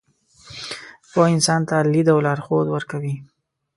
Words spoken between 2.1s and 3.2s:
او لارښود ورکوي.